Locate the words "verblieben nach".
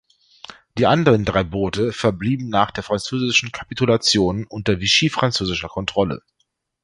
1.93-2.71